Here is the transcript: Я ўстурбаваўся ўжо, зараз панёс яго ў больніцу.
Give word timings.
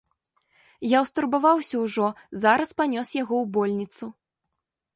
Я 0.97 1.01
ўстурбаваўся 1.03 1.83
ўжо, 1.85 2.07
зараз 2.47 2.73
панёс 2.81 3.15
яго 3.21 3.35
ў 3.43 3.53
больніцу. 3.59 4.05